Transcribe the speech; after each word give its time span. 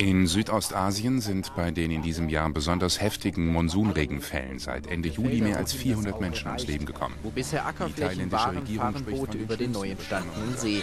In 0.00 0.26
Südostasien 0.26 1.20
sind 1.20 1.54
bei 1.54 1.70
den 1.72 1.90
in 1.90 2.00
diesem 2.00 2.30
Jahr 2.30 2.48
besonders 2.48 3.02
heftigen 3.02 3.48
Monsunregenfällen 3.48 4.58
seit 4.58 4.86
Ende 4.86 5.10
Juli 5.10 5.42
mehr 5.42 5.58
als 5.58 5.74
400 5.74 6.18
Menschen 6.22 6.46
ums 6.46 6.66
Leben 6.66 6.86
gekommen. 6.86 7.14
Wo 7.22 7.28
bisher 7.28 7.66
Ackerflächen 7.66 8.32
waren, 8.32 8.66
fahren 8.66 9.04
Boote 9.04 9.36
über 9.36 9.58
den 9.58 9.72
neu 9.72 9.90
entstandenen 9.90 10.56
See. 10.56 10.82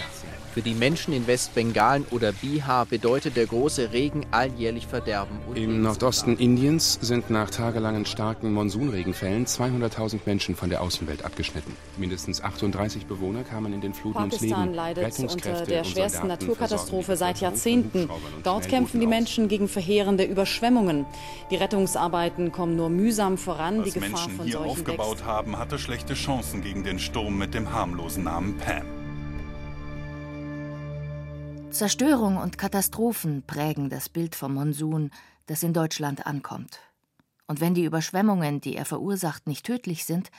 Für 0.54 0.62
die 0.62 0.74
Menschen 0.74 1.12
in 1.12 1.26
Westbengalen 1.26 2.04
oder 2.10 2.32
Bihar 2.32 2.86
bedeutet 2.86 3.36
der 3.36 3.46
große 3.46 3.92
Regen 3.92 4.26
alljährlich 4.30 4.86
Verderben. 4.86 5.38
Im 5.54 5.82
Nordosten 5.82 6.36
Indiens 6.36 6.98
sind 7.00 7.30
nach 7.30 7.50
tagelangen 7.50 8.06
starken 8.06 8.52
Monsunregenfällen 8.52 9.46
200.000 9.46 10.20
Menschen 10.26 10.56
von 10.56 10.70
der 10.70 10.82
Außenwelt 10.82 11.24
abgeschnitten. 11.24 11.76
Mindestens 11.96 12.42
38 12.42 13.06
Bewohner 13.06 13.44
kamen 13.44 13.72
in 13.72 13.80
den 13.80 13.94
Fluten 13.94 14.18
ums 14.18 14.40
Leben. 14.40 14.54
Pakistan 14.54 14.74
leidet 14.74 15.18
unter 15.18 15.66
der 15.66 15.84
schwersten 15.84 16.26
Naturkatastrophe 16.28 17.16
seit 17.16 17.40
Jahrzehnten. 17.40 18.08
Dort 18.42 18.68
kämpfen 18.68 19.00
die 19.00 19.06
Menschen 19.06 19.48
gegen 19.48 19.68
verheerende 19.68 20.24
Überschwemmungen. 20.24 21.06
Die 21.50 21.56
Rettungsarbeiten 21.56 22.52
kommen 22.52 22.76
nur 22.76 22.88
mühsam 22.88 23.38
voran. 23.38 23.78
Was 23.78 23.84
die 23.84 24.00
Gefahr 24.00 24.08
Menschen 24.08 24.36
von 24.36 24.46
hier 24.46 24.60
aufgebaut 24.60 25.18
wächst. 25.18 25.24
haben, 25.24 25.58
hatte 25.58 25.78
schlechte 25.78 26.14
Chancen 26.14 26.62
gegen 26.62 26.84
den 26.84 26.98
Sturm 26.98 27.38
mit 27.38 27.54
dem 27.54 27.72
harmlosen 27.72 28.24
Namen 28.24 28.56
Pam. 28.56 28.97
Zerstörung 31.78 32.38
und 32.38 32.58
Katastrophen 32.58 33.44
prägen 33.46 33.88
das 33.88 34.08
Bild 34.08 34.34
vom 34.34 34.54
Monsun, 34.54 35.12
das 35.46 35.62
in 35.62 35.72
Deutschland 35.72 36.26
ankommt. 36.26 36.80
Und 37.46 37.60
wenn 37.60 37.72
die 37.72 37.84
Überschwemmungen, 37.84 38.60
die 38.60 38.74
er 38.74 38.84
verursacht, 38.84 39.46
nicht 39.46 39.64
tödlich 39.64 40.04
sind, 40.04 40.32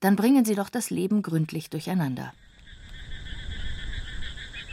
dann 0.00 0.16
bringen 0.16 0.46
sie 0.46 0.54
doch 0.54 0.70
das 0.70 0.88
Leben 0.88 1.20
gründlich 1.20 1.68
durcheinander. 1.68 2.32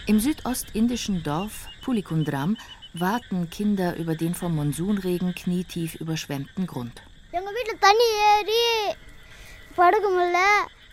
Im 0.07 0.21
südostindischen 0.21 1.23
Dorf 1.23 1.67
Pulikundram 1.81 2.55
warten 2.93 3.49
Kinder 3.49 3.97
über 3.97 4.15
den 4.15 4.33
vom 4.33 4.55
Monsunregen 4.55 5.35
knietief 5.35 5.95
überschwemmten 5.95 6.67
Grund. 6.67 7.01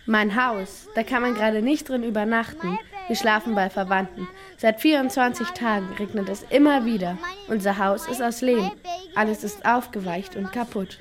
Mein 0.06 0.34
Haus, 0.34 0.88
da 0.96 1.04
kann 1.04 1.22
man 1.22 1.34
gerade 1.34 1.62
nicht 1.62 1.88
drin 1.88 2.02
übernachten. 2.02 2.80
Wir 3.10 3.16
schlafen 3.16 3.56
bei 3.56 3.68
Verwandten. 3.68 4.28
Seit 4.56 4.80
24 4.80 5.48
Tagen 5.48 5.92
regnet 5.94 6.28
es 6.28 6.44
immer 6.44 6.84
wieder. 6.84 7.18
Unser 7.48 7.76
Haus 7.76 8.06
ist 8.06 8.22
aus 8.22 8.40
Lehm. 8.40 8.70
Alles 9.16 9.42
ist 9.42 9.64
aufgeweicht 9.64 10.36
und 10.36 10.52
kaputt. 10.52 10.96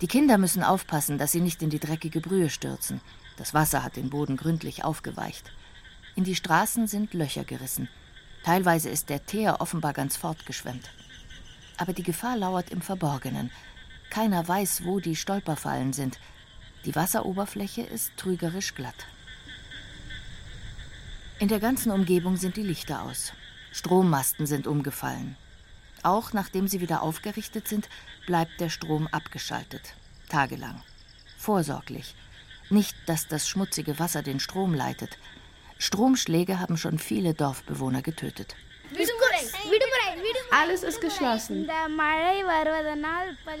Die 0.00 0.06
Kinder 0.06 0.38
müssen 0.38 0.62
aufpassen, 0.62 1.18
dass 1.18 1.32
sie 1.32 1.42
nicht 1.42 1.60
in 1.60 1.68
die 1.68 1.78
dreckige 1.78 2.22
Brühe 2.22 2.48
stürzen. 2.48 3.02
Das 3.36 3.52
Wasser 3.52 3.84
hat 3.84 3.96
den 3.96 4.08
Boden 4.08 4.38
gründlich 4.38 4.82
aufgeweicht. 4.82 5.52
In 6.16 6.24
die 6.24 6.36
Straßen 6.36 6.86
sind 6.86 7.12
Löcher 7.12 7.44
gerissen. 7.44 7.90
Teilweise 8.44 8.88
ist 8.88 9.10
der 9.10 9.26
Teer 9.26 9.60
offenbar 9.60 9.92
ganz 9.92 10.16
fortgeschwemmt. 10.16 10.90
Aber 11.76 11.92
die 11.92 12.02
Gefahr 12.02 12.38
lauert 12.38 12.70
im 12.70 12.80
Verborgenen. 12.80 13.50
Keiner 14.08 14.48
weiß, 14.48 14.86
wo 14.86 15.00
die 15.00 15.16
Stolperfallen 15.16 15.92
sind. 15.92 16.18
Die 16.84 16.94
Wasseroberfläche 16.94 17.82
ist 17.82 18.16
trügerisch 18.16 18.74
glatt. 18.74 19.06
In 21.38 21.48
der 21.48 21.60
ganzen 21.60 21.90
Umgebung 21.90 22.36
sind 22.36 22.56
die 22.56 22.62
Lichter 22.62 23.02
aus. 23.02 23.32
Strommasten 23.72 24.46
sind 24.46 24.66
umgefallen. 24.66 25.36
Auch 26.02 26.32
nachdem 26.32 26.68
sie 26.68 26.80
wieder 26.80 27.02
aufgerichtet 27.02 27.68
sind, 27.68 27.88
bleibt 28.26 28.60
der 28.60 28.70
Strom 28.70 29.06
abgeschaltet. 29.08 29.94
Tagelang. 30.28 30.82
Vorsorglich. 31.36 32.14
Nicht, 32.70 32.96
dass 33.06 33.26
das 33.26 33.48
schmutzige 33.48 33.98
Wasser 33.98 34.22
den 34.22 34.40
Strom 34.40 34.74
leitet. 34.74 35.18
Stromschläge 35.78 36.60
haben 36.60 36.76
schon 36.76 36.98
viele 36.98 37.34
Dorfbewohner 37.34 38.02
getötet. 38.02 38.54
Alles 40.50 40.82
ist 40.82 41.00
geschlossen. 41.00 41.68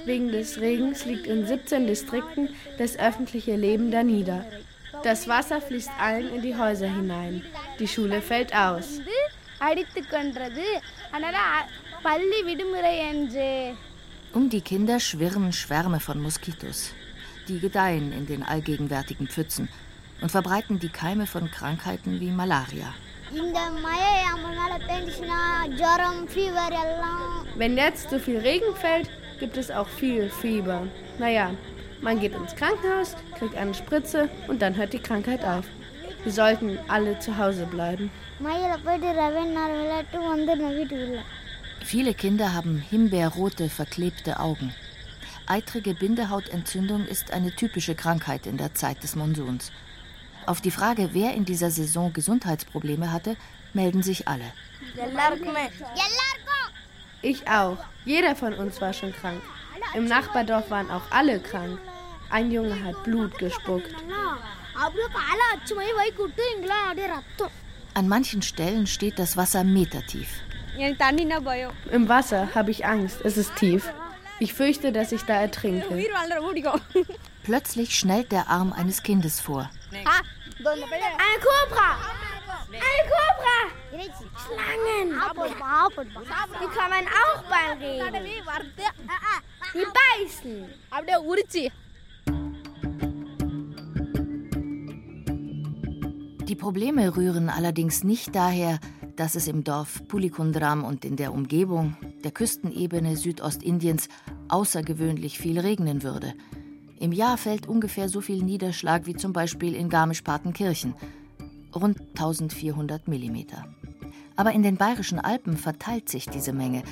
Wegen 0.04 0.32
des 0.32 0.60
Regens 0.60 1.04
liegt 1.04 1.26
in 1.26 1.46
17 1.46 1.86
Distrikten 1.86 2.48
das 2.78 2.98
öffentliche 2.98 3.56
Leben 3.56 3.90
da 3.90 4.02
nieder. 4.02 4.44
Das 5.02 5.28
Wasser 5.28 5.60
fließt 5.60 5.90
allen 5.98 6.34
in 6.34 6.42
die 6.42 6.56
Häuser 6.56 6.88
hinein. 6.88 7.44
Die 7.78 7.88
Schule 7.88 8.20
fällt 8.20 8.54
aus. 8.54 9.00
Um 14.32 14.48
die 14.48 14.60
Kinder 14.60 15.00
schwirren 15.00 15.52
Schwärme 15.52 16.00
von 16.00 16.20
Moskitos. 16.20 16.92
Die 17.48 17.60
gedeihen 17.60 18.12
in 18.12 18.26
den 18.26 18.42
allgegenwärtigen 18.42 19.28
Pfützen 19.28 19.68
und 20.20 20.30
verbreiten 20.30 20.78
die 20.78 20.88
Keime 20.88 21.26
von 21.26 21.50
Krankheiten 21.50 22.20
wie 22.20 22.30
Malaria. 22.30 22.94
இந்த 23.41 23.59
மழை 23.85 24.09
நம்ம 24.27 24.49
மேல 24.57 24.73
பெஞ்சிச்சுன்னா 24.89 25.41
ஜுரம் 25.81 26.21
ஃபீவர் 26.31 26.75
எல்லாம் 26.83 27.21
Wenn 27.61 27.75
jetzt 27.83 28.09
so 28.11 28.17
viel 28.25 28.39
Regen 28.49 28.73
fällt, 28.83 29.09
gibt 29.41 29.57
es 29.61 29.67
auch 29.79 29.89
viel 30.01 30.23
Fieber. 30.39 30.79
Naja, 31.23 31.45
man 32.05 32.19
geht 32.21 32.35
ins 32.39 32.55
Krankenhaus, 32.59 33.09
kriegt 33.37 33.55
eine 33.61 33.75
Spritze 33.81 34.21
und 34.49 34.57
dann 34.61 34.75
hört 34.79 34.93
die 34.95 35.03
Krankheit 35.07 35.43
auf. 35.53 35.65
Wir 36.23 36.33
sollten 36.41 36.69
alle 36.95 37.13
zu 37.25 37.31
Hause 37.41 37.65
bleiben. 37.75 38.07
மழையில 38.43 38.73
போயிட்டு 38.85 39.09
ரெவன் 39.19 39.51
நேரம் 39.57 39.81
விளையாட்டு 39.81 40.17
வந்துடணும் 40.31 40.77
வீட்டுக்குள்ள 40.79 41.21
Viele 41.91 42.13
Kinder 42.21 42.47
haben 42.57 42.75
himbeerrote, 42.91 43.65
verklebte 43.79 44.31
Augen. 44.47 44.69
Eitrige 45.55 45.93
Bindehautentzündung 46.01 47.01
ist 47.13 47.27
eine 47.37 47.51
typische 47.59 47.95
Krankheit 48.03 48.43
in 48.51 48.57
der 48.61 48.71
Zeit 48.81 48.99
des 49.03 49.13
Monsuns. 49.21 49.65
Auf 50.50 50.60
die 50.60 50.72
Frage, 50.72 51.10
wer 51.12 51.34
in 51.34 51.44
dieser 51.44 51.70
Saison 51.70 52.12
Gesundheitsprobleme 52.12 53.12
hatte, 53.12 53.36
melden 53.72 54.02
sich 54.02 54.26
alle. 54.26 54.46
Ich 57.22 57.46
auch. 57.46 57.78
Jeder 58.04 58.34
von 58.34 58.54
uns 58.54 58.80
war 58.80 58.92
schon 58.92 59.12
krank. 59.12 59.40
Im 59.94 60.06
Nachbardorf 60.06 60.68
waren 60.68 60.90
auch 60.90 61.08
alle 61.10 61.38
krank. 61.38 61.78
Ein 62.30 62.50
Junge 62.50 62.82
hat 62.82 63.00
Blut 63.04 63.38
gespuckt. 63.38 63.94
An 67.94 68.08
manchen 68.08 68.42
Stellen 68.42 68.88
steht 68.88 69.20
das 69.20 69.36
Wasser 69.36 69.62
metertief. 69.62 70.40
Im 71.92 72.08
Wasser 72.08 72.48
habe 72.56 72.72
ich 72.72 72.84
Angst. 72.84 73.20
Es 73.22 73.36
ist 73.36 73.54
tief. 73.54 73.88
Ich 74.40 74.52
fürchte, 74.52 74.90
dass 74.90 75.12
ich 75.12 75.22
da 75.22 75.34
ertrinke. 75.34 76.04
Plötzlich 77.44 77.96
schnellt 77.96 78.32
der 78.32 78.48
Arm 78.48 78.72
eines 78.72 79.04
Kindes 79.04 79.40
vor. 79.40 79.70
Eine 80.62 80.82
Kobra! 81.40 81.96
Eine 82.68 83.02
Kobra! 83.08 83.58
Schlangen! 84.44 85.08
Die 86.60 86.66
kommen 86.66 87.06
auch 87.08 87.42
beim 87.48 87.78
Regen. 87.78 88.26
Die 89.72 89.86
beißen. 89.86 90.68
Aber 90.90 91.22
Urzi. 91.22 91.72
Die 96.46 96.56
Probleme 96.56 97.16
rühren 97.16 97.48
allerdings 97.48 98.04
nicht 98.04 98.34
daher, 98.34 98.80
dass 99.16 99.36
es 99.36 99.48
im 99.48 99.64
Dorf 99.64 100.06
Pulikundram 100.08 100.84
und 100.84 101.06
in 101.06 101.16
der 101.16 101.32
Umgebung, 101.32 101.96
der 102.22 102.32
Küstenebene 102.32 103.16
Südostindiens, 103.16 104.08
außergewöhnlich 104.48 105.38
viel 105.38 105.58
regnen 105.58 106.02
würde– 106.02 106.34
im 107.00 107.12
Jahr 107.12 107.38
fällt 107.38 107.66
ungefähr 107.66 108.10
so 108.10 108.20
viel 108.20 108.42
Niederschlag 108.42 109.06
wie 109.06 109.14
zum 109.14 109.32
Beispiel 109.32 109.74
in 109.74 109.88
Garmisch-Partenkirchen, 109.88 110.94
rund 111.74 111.98
1400 112.10 113.08
Millimeter. 113.08 113.64
Aber 114.36 114.52
in 114.52 114.62
den 114.62 114.76
bayerischen 114.76 115.18
Alpen 115.18 115.56
verteilt 115.56 116.10
sich 116.10 116.26
diese 116.28 116.52
Menge. 116.52 116.82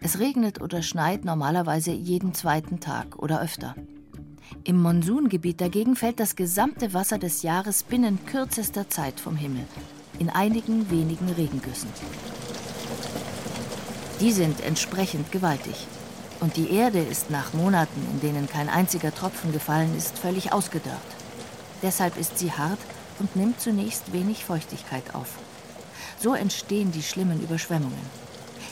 Es 0.00 0.18
regnet 0.18 0.60
oder 0.60 0.82
schneit 0.82 1.24
normalerweise 1.24 1.92
jeden 1.92 2.34
zweiten 2.34 2.80
Tag 2.80 3.20
oder 3.20 3.40
öfter. 3.40 3.76
Im 4.64 4.82
Monsungebiet 4.82 5.60
dagegen 5.60 5.94
fällt 5.94 6.18
das 6.18 6.34
gesamte 6.34 6.92
Wasser 6.92 7.18
des 7.18 7.42
Jahres 7.42 7.84
binnen 7.84 8.18
kürzester 8.26 8.90
Zeit 8.90 9.20
vom 9.20 9.36
Himmel, 9.36 9.64
in 10.18 10.28
einigen 10.28 10.90
wenigen 10.90 11.28
Regengüssen. 11.28 11.88
Die 14.18 14.32
sind 14.32 14.60
entsprechend 14.60 15.30
gewaltig. 15.30 15.86
Und 16.42 16.56
die 16.56 16.72
Erde 16.72 16.98
ist 16.98 17.30
nach 17.30 17.52
Monaten, 17.52 18.04
in 18.10 18.20
denen 18.20 18.48
kein 18.48 18.68
einziger 18.68 19.14
Tropfen 19.14 19.52
gefallen 19.52 19.96
ist, 19.96 20.18
völlig 20.18 20.52
ausgedörrt. 20.52 20.98
Deshalb 21.82 22.16
ist 22.16 22.36
sie 22.36 22.50
hart 22.50 22.80
und 23.20 23.36
nimmt 23.36 23.60
zunächst 23.60 24.12
wenig 24.12 24.44
Feuchtigkeit 24.44 25.14
auf. 25.14 25.38
So 26.18 26.34
entstehen 26.34 26.90
die 26.90 27.04
schlimmen 27.04 27.40
Überschwemmungen. 27.40 28.10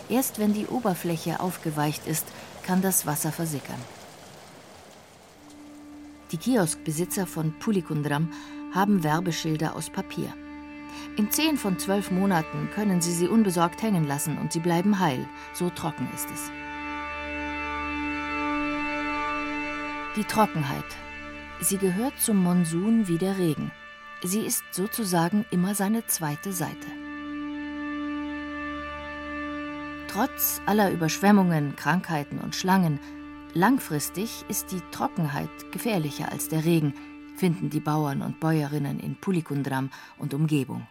Erst 0.08 0.40
wenn 0.40 0.52
die 0.52 0.66
Oberfläche 0.66 1.38
aufgeweicht 1.38 2.08
ist, 2.08 2.26
kann 2.64 2.82
das 2.82 3.06
Wasser 3.06 3.30
versickern. 3.30 3.78
Die 6.32 6.38
Kioskbesitzer 6.38 7.24
von 7.24 7.56
Pulikundram 7.60 8.32
haben 8.74 9.04
Werbeschilder 9.04 9.76
aus 9.76 9.90
Papier. 9.90 10.32
In 11.16 11.30
zehn 11.30 11.56
von 11.56 11.78
zwölf 11.78 12.10
Monaten 12.10 12.68
können 12.74 13.00
sie 13.00 13.12
sie 13.12 13.28
unbesorgt 13.28 13.80
hängen 13.80 14.08
lassen 14.08 14.38
und 14.38 14.52
sie 14.52 14.60
bleiben 14.60 14.98
heil. 14.98 15.28
So 15.54 15.70
trocken 15.70 16.08
ist 16.12 16.28
es. 16.32 16.50
Die 20.16 20.24
Trockenheit. 20.24 20.84
Sie 21.60 21.78
gehört 21.78 22.18
zum 22.18 22.42
Monsun 22.42 23.06
wie 23.06 23.16
der 23.16 23.38
Regen. 23.38 23.70
Sie 24.24 24.40
ist 24.40 24.64
sozusagen 24.72 25.46
immer 25.52 25.76
seine 25.76 26.04
zweite 26.08 26.52
Seite. 26.52 26.88
Trotz 30.08 30.60
aller 30.66 30.90
Überschwemmungen, 30.90 31.76
Krankheiten 31.76 32.40
und 32.40 32.56
Schlangen, 32.56 32.98
langfristig 33.54 34.44
ist 34.48 34.72
die 34.72 34.80
Trockenheit 34.90 35.48
gefährlicher 35.70 36.32
als 36.32 36.48
der 36.48 36.64
Regen, 36.64 36.92
finden 37.36 37.70
die 37.70 37.78
Bauern 37.78 38.22
und 38.22 38.40
Bäuerinnen 38.40 38.98
in 38.98 39.14
Pulikundram 39.14 39.90
und 40.18 40.34
Umgebung. 40.34 40.88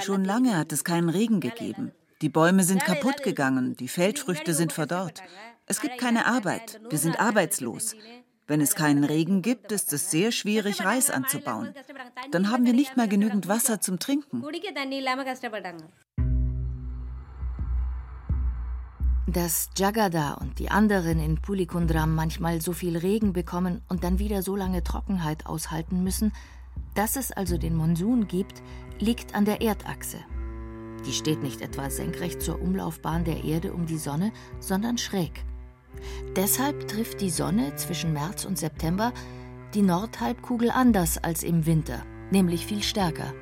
Schon 0.00 0.24
lange 0.24 0.56
hat 0.56 0.72
es 0.72 0.82
keinen 0.82 1.10
Regen 1.10 1.40
gegeben. 1.40 1.92
Die 2.22 2.30
Bäume 2.30 2.64
sind 2.64 2.84
kaputt 2.84 3.22
gegangen, 3.22 3.76
die 3.76 3.88
Feldfrüchte 3.88 4.54
sind 4.54 4.72
verdorrt. 4.72 5.22
Es 5.70 5.80
gibt 5.80 5.98
keine 5.98 6.26
Arbeit, 6.26 6.80
wir 6.90 6.98
sind 6.98 7.20
arbeitslos. 7.20 7.94
Wenn 8.48 8.60
es 8.60 8.74
keinen 8.74 9.04
Regen 9.04 9.40
gibt, 9.40 9.70
ist 9.70 9.92
es 9.92 10.10
sehr 10.10 10.32
schwierig, 10.32 10.84
Reis 10.84 11.10
anzubauen. 11.10 11.72
Dann 12.32 12.50
haben 12.50 12.66
wir 12.66 12.72
nicht 12.72 12.96
mal 12.96 13.06
genügend 13.06 13.46
Wasser 13.46 13.80
zum 13.80 14.00
Trinken. 14.00 14.42
Dass 19.28 19.70
Jagada 19.76 20.34
und 20.34 20.58
die 20.58 20.72
anderen 20.72 21.20
in 21.20 21.40
Pulikundram 21.40 22.16
manchmal 22.16 22.60
so 22.60 22.72
viel 22.72 22.96
Regen 22.96 23.32
bekommen 23.32 23.80
und 23.88 24.02
dann 24.02 24.18
wieder 24.18 24.42
so 24.42 24.56
lange 24.56 24.82
Trockenheit 24.82 25.46
aushalten 25.46 26.02
müssen, 26.02 26.32
dass 26.96 27.14
es 27.14 27.30
also 27.30 27.58
den 27.58 27.76
Monsun 27.76 28.26
gibt, 28.26 28.60
liegt 28.98 29.36
an 29.36 29.44
der 29.44 29.62
Erdachse. 29.62 30.18
Die 31.06 31.12
steht 31.12 31.44
nicht 31.44 31.60
etwa 31.60 31.90
senkrecht 31.90 32.42
zur 32.42 32.60
Umlaufbahn 32.60 33.22
der 33.22 33.44
Erde 33.44 33.72
um 33.72 33.86
die 33.86 33.98
Sonne, 33.98 34.32
sondern 34.58 34.98
schräg. 34.98 35.44
Deshalb 36.36 36.88
trifft 36.88 37.20
die 37.20 37.30
Sonne 37.30 37.74
zwischen 37.76 38.12
März 38.12 38.44
und 38.44 38.58
September 38.58 39.12
die 39.74 39.82
Nordhalbkugel 39.82 40.70
anders 40.70 41.18
als 41.18 41.42
im 41.42 41.66
Winter, 41.66 42.02
nämlich 42.30 42.66
viel 42.66 42.82
stärker. 42.82 43.32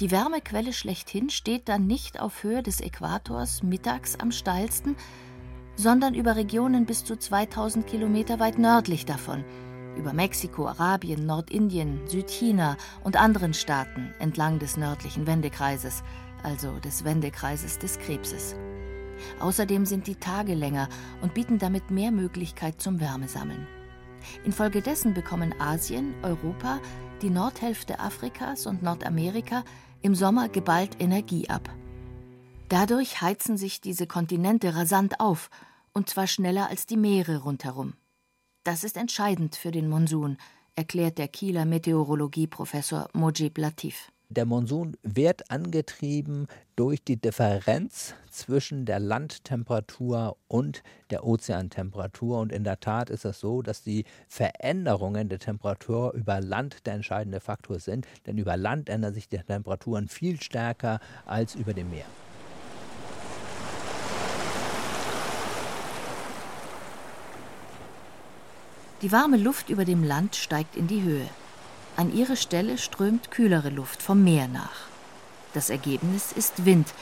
Die 0.00 0.10
Wärmequelle 0.10 0.72
schlechthin 0.72 1.28
steht 1.28 1.68
dann 1.68 1.86
nicht 1.86 2.20
auf 2.20 2.42
Höhe 2.42 2.62
des 2.62 2.80
Äquators 2.80 3.62
mittags 3.62 4.16
am 4.16 4.32
steilsten, 4.32 4.96
sondern 5.76 6.14
über 6.14 6.36
Regionen 6.36 6.86
bis 6.86 7.04
zu 7.04 7.16
2000 7.16 7.86
Kilometer 7.86 8.40
weit 8.40 8.58
nördlich 8.58 9.04
davon, 9.04 9.44
über 9.96 10.12
Mexiko, 10.12 10.66
Arabien, 10.66 11.26
Nordindien, 11.26 12.00
Südchina 12.06 12.76
und 13.04 13.16
anderen 13.16 13.52
Staaten 13.52 14.14
entlang 14.18 14.58
des 14.58 14.78
nördlichen 14.78 15.26
Wendekreises, 15.26 16.02
also 16.42 16.78
des 16.78 17.04
Wendekreises 17.04 17.78
des 17.78 17.98
Krebses. 17.98 18.54
Außerdem 19.40 19.86
sind 19.86 20.06
die 20.06 20.16
Tage 20.16 20.54
länger 20.54 20.88
und 21.22 21.34
bieten 21.34 21.58
damit 21.58 21.90
mehr 21.90 22.10
Möglichkeit 22.10 22.80
zum 22.80 23.00
Wärmesammeln. 23.00 23.66
Infolgedessen 24.44 25.14
bekommen 25.14 25.54
Asien, 25.58 26.14
Europa, 26.22 26.80
die 27.22 27.30
Nordhälfte 27.30 28.00
Afrikas 28.00 28.66
und 28.66 28.82
Nordamerika 28.82 29.64
im 30.02 30.14
Sommer 30.14 30.48
geballt 30.48 30.96
Energie 31.00 31.48
ab. 31.48 31.68
Dadurch 32.68 33.20
heizen 33.20 33.56
sich 33.56 33.80
diese 33.80 34.06
Kontinente 34.06 34.74
rasant 34.74 35.20
auf, 35.20 35.50
und 35.92 36.08
zwar 36.08 36.26
schneller 36.26 36.68
als 36.68 36.86
die 36.86 36.96
Meere 36.96 37.38
rundherum. 37.38 37.94
Das 38.62 38.84
ist 38.84 38.96
entscheidend 38.96 39.56
für 39.56 39.70
den 39.70 39.88
Monsun, 39.88 40.36
erklärt 40.76 41.18
der 41.18 41.28
Kieler 41.28 41.64
Meteorologieprofessor 41.64 43.08
Mojib 43.12 43.58
Latif. 43.58 44.12
Der 44.32 44.46
Monsun 44.46 44.96
wird 45.02 45.50
angetrieben 45.50 46.46
durch 46.76 47.02
die 47.02 47.20
Differenz 47.20 48.14
zwischen 48.30 48.84
der 48.86 49.00
Landtemperatur 49.00 50.36
und 50.46 50.84
der 51.10 51.26
Ozeantemperatur. 51.26 52.38
Und 52.38 52.52
in 52.52 52.62
der 52.62 52.78
Tat 52.78 53.10
ist 53.10 53.24
es 53.24 53.40
so, 53.40 53.60
dass 53.60 53.82
die 53.82 54.04
Veränderungen 54.28 55.28
der 55.28 55.40
Temperatur 55.40 56.12
über 56.12 56.40
Land 56.40 56.86
der 56.86 56.94
entscheidende 56.94 57.40
Faktor 57.40 57.80
sind. 57.80 58.06
Denn 58.24 58.38
über 58.38 58.56
Land 58.56 58.88
ändern 58.88 59.14
sich 59.14 59.28
die 59.28 59.38
Temperaturen 59.38 60.06
viel 60.06 60.40
stärker 60.40 61.00
als 61.26 61.56
über 61.56 61.74
dem 61.74 61.90
Meer. 61.90 62.06
Die 69.02 69.10
warme 69.10 69.38
Luft 69.38 69.70
über 69.70 69.84
dem 69.84 70.04
Land 70.04 70.36
steigt 70.36 70.76
in 70.76 70.86
die 70.86 71.02
Höhe. 71.02 71.26
An 72.00 72.16
ihre 72.16 72.38
Stelle 72.38 72.78
strömt 72.78 73.30
kühlere 73.30 73.68
Luft 73.68 74.00
vom 74.00 74.24
Meer 74.24 74.48
nach. 74.48 74.88
Das 75.52 75.68
Ergebnis 75.68 76.32
ist 76.32 76.64
Wind, 76.64 76.94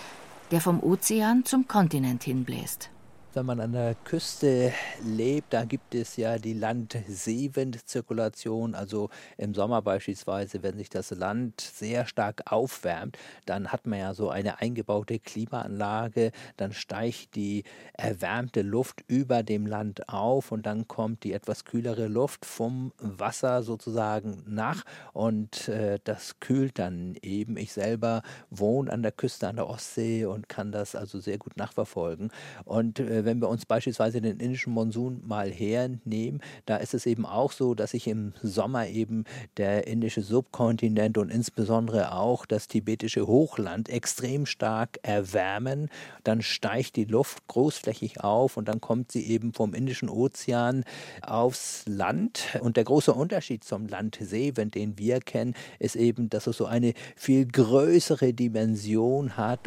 der 0.51 0.61
vom 0.61 0.83
Ozean 0.83 1.45
zum 1.45 1.69
Kontinent 1.69 2.25
hinbläst 2.25 2.91
wenn 3.35 3.47
man 3.47 3.61
an 3.61 3.73
der 3.73 3.95
Küste 4.05 4.73
lebt, 5.05 5.53
da 5.53 5.65
gibt 5.65 5.95
es 5.95 6.17
ja 6.17 6.39
die 6.39 6.55
Land-Seewind-Zirkulation. 6.55 8.75
Also 8.75 9.11
im 9.37 9.53
Sommer 9.55 9.83
beispielsweise, 9.83 10.63
wenn 10.63 10.79
sich 10.79 10.89
das 10.89 11.11
Land 11.11 11.61
sehr 11.61 12.07
stark 12.07 12.51
aufwärmt, 12.51 13.19
dann 13.45 13.71
hat 13.71 13.87
man 13.87 13.99
ja 13.99 14.15
so 14.15 14.31
eine 14.31 14.61
eingebaute 14.61 15.19
Klimaanlage. 15.19 16.33
Dann 16.57 16.73
steigt 16.73 17.35
die 17.35 17.65
erwärmte 17.93 18.63
Luft 18.63 19.05
über 19.09 19.43
dem 19.43 19.67
Land 19.67 20.09
auf 20.09 20.51
und 20.51 20.65
dann 20.65 20.89
kommt 20.89 21.25
die 21.25 21.35
etwas 21.35 21.67
kühlere 21.67 22.09
Luft 22.09 22.47
vom 22.47 22.93
Wasser 22.99 23.63
sozusagen 23.63 24.43
nach 24.47 24.87
und 25.13 25.69
äh, 25.69 25.99
das 26.03 26.41
kühlt 26.41 26.79
dann 26.79 27.15
eben. 27.21 27.59
Ich 27.59 27.73
selber 27.73 28.23
wohne 28.51 28.91
an 28.91 29.03
der 29.03 29.13
Küste 29.13 29.49
an 29.49 29.57
der 29.57 29.69
Ostsee 29.69 30.25
und 30.25 30.49
kann 30.49 30.73
das 30.73 30.95
also 30.95 31.21
sehr 31.21 31.37
gut 31.39 31.59
nachverfolgen. 31.59 32.31
Und 32.65 33.01
äh, 33.01 33.18
wenn 33.25 33.41
wir 33.41 33.49
uns 33.49 33.67
beispielsweise 33.67 34.21
den 34.21 34.41
indischen 34.41 34.73
Monsun 34.73 35.23
mal 35.27 35.51
hernehmen, 35.51 36.41
da 36.67 36.77
ist 36.77 36.95
es 36.95 37.07
eben 37.07 37.27
auch 37.27 37.53
so, 37.53 37.75
dass 37.75 37.93
sich 37.93 38.07
im 38.07 38.33
Sommer 38.43 38.89
eben 38.89 39.25
der 39.57 39.87
indische 39.87 40.23
Subkontinent 40.23 41.19
und 41.19 41.31
insbesondere 41.31 42.13
auch 42.13 42.47
das 42.47 42.69
tibetische 42.69 43.27
Hochland 43.27 43.89
extrem 43.89 44.47
stark 44.47 44.99
erwärmen. 45.03 45.89
Dann 46.25 46.43
steigt 46.43 46.97
die 46.97 47.05
Luft 47.05 47.47
großflächig 47.49 48.21
auf 48.21 48.57
und 48.57 48.69
dann 48.69 48.81
kommt 48.81 49.13
sie 49.13 49.27
eben 49.27 49.53
vom 49.53 49.75
Indischen 49.75 50.09
Ozean 50.09 50.85
aufs 51.23 51.85
Land. 51.87 52.59
Und 52.61 52.77
der 52.77 52.85
große 52.85 53.13
Unterschied 53.13 53.65
zum 53.65 53.87
Landseewind, 53.87 54.75
den 54.75 54.99
wir 54.99 55.21
kennen, 55.21 55.55
ist 55.79 55.97
eben, 55.97 56.29
dass 56.31 56.47
es 56.47 56.57
so 56.57 56.67
eine 56.67 56.95
viel 57.17 57.47
größere 57.47 58.33
Dimension 58.33 59.37
hat. 59.37 59.61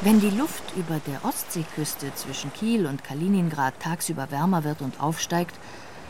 Wenn 0.00 0.20
die 0.20 0.30
Luft 0.30 0.62
über 0.76 1.00
der 1.06 1.24
Ostseeküste 1.24 2.14
zwischen 2.14 2.52
Kiel 2.52 2.86
und 2.86 3.02
Kaliningrad 3.02 3.74
tagsüber 3.80 4.30
wärmer 4.30 4.62
wird 4.62 4.80
und 4.80 5.00
aufsteigt, 5.00 5.58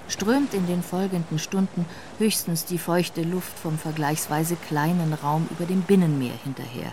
strömt 0.09 0.53
in 0.53 0.67
den 0.67 0.83
folgenden 0.83 1.39
Stunden 1.39 1.87
höchstens 2.19 2.65
die 2.65 2.79
feuchte 2.79 3.23
Luft 3.23 3.59
vom 3.59 3.79
vergleichsweise 3.79 4.57
kleinen 4.57 5.15
Raum 5.15 5.49
über 5.51 5.65
dem 5.65 5.83
Binnenmeer 5.83 6.35
hinterher. 6.45 6.93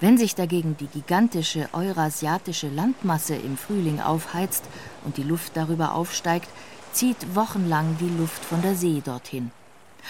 Wenn 0.00 0.16
sich 0.16 0.34
dagegen 0.34 0.76
die 0.78 0.86
gigantische 0.86 1.68
eurasiatische 1.72 2.68
Landmasse 2.68 3.34
im 3.34 3.56
Frühling 3.56 4.00
aufheizt 4.00 4.64
und 5.04 5.16
die 5.16 5.22
Luft 5.22 5.56
darüber 5.56 5.94
aufsteigt, 5.94 6.48
zieht 6.92 7.34
wochenlang 7.34 7.96
die 8.00 8.08
Luft 8.08 8.44
von 8.44 8.62
der 8.62 8.74
See 8.74 9.02
dorthin. 9.04 9.50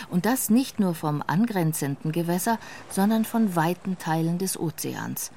Und 0.08 0.26
das 0.26 0.50
nicht 0.50 0.78
nur 0.78 0.94
vom 0.94 1.22
angrenzenden 1.26 2.12
Gewässer, 2.12 2.58
sondern 2.88 3.24
von 3.24 3.56
weiten 3.56 3.98
Teilen 3.98 4.38
des 4.38 4.58
Ozeans. 4.58 5.32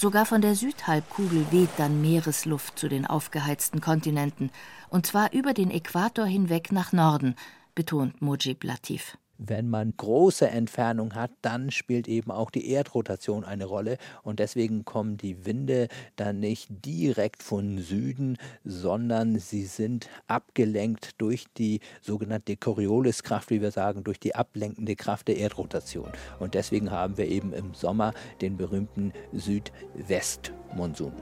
Sogar 0.00 0.24
von 0.24 0.40
der 0.40 0.54
Südhalbkugel 0.54 1.52
weht 1.52 1.68
dann 1.76 2.00
Meeresluft 2.00 2.78
zu 2.78 2.88
den 2.88 3.04
aufgeheizten 3.04 3.82
Kontinenten, 3.82 4.50
und 4.88 5.04
zwar 5.04 5.34
über 5.34 5.52
den 5.52 5.70
Äquator 5.70 6.24
hinweg 6.24 6.72
nach 6.72 6.94
Norden, 6.94 7.34
betont 7.74 8.22
Mujib 8.22 8.64
Latif. 8.64 9.18
Wenn 9.42 9.70
man 9.70 9.94
große 9.96 10.46
Entfernung 10.46 11.14
hat, 11.14 11.30
dann 11.40 11.70
spielt 11.70 12.08
eben 12.08 12.30
auch 12.30 12.50
die 12.50 12.70
Erdrotation 12.70 13.42
eine 13.42 13.64
Rolle 13.64 13.96
und 14.22 14.38
deswegen 14.38 14.84
kommen 14.84 15.16
die 15.16 15.46
Winde 15.46 15.88
dann 16.16 16.40
nicht 16.40 16.68
direkt 16.84 17.42
von 17.42 17.78
Süden, 17.78 18.36
sondern 18.64 19.38
sie 19.38 19.64
sind 19.64 20.10
abgelenkt 20.26 21.12
durch 21.16 21.46
die 21.56 21.80
sogenannte 22.02 22.58
Corioliskraft, 22.58 23.48
wie 23.48 23.62
wir 23.62 23.70
sagen, 23.70 24.04
durch 24.04 24.20
die 24.20 24.34
ablenkende 24.34 24.94
Kraft 24.94 25.28
der 25.28 25.38
Erdrotation. 25.38 26.12
Und 26.38 26.52
deswegen 26.52 26.90
haben 26.90 27.16
wir 27.16 27.26
eben 27.26 27.54
im 27.54 27.72
Sommer 27.72 28.12
den 28.42 28.58
berühmten 28.58 29.14
Südwestmonsun. 29.32 31.14